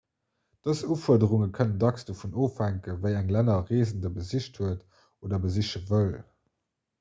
[0.67, 4.83] dës ufuerderunge kënnen dacks dovun ofhänken wéi eng länner e reesende besicht huet
[5.29, 6.11] oder besiche wëll